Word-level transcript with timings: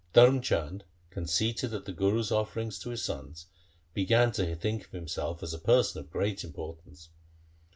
Dharm 0.15 0.41
Chand, 0.41 0.83
con 1.11 1.25
ceited 1.27 1.73
at 1.75 1.85
the 1.85 1.91
Guru's 1.91 2.31
offering 2.31 2.71
to 2.71 2.89
his 2.89 3.03
sons, 3.05 3.45
began 3.93 4.31
to 4.31 4.55
think 4.55 4.89
himself 4.89 5.43
a 5.43 5.57
person 5.59 5.99
of 5.99 6.09
great 6.11 6.43
importance. 6.43 7.09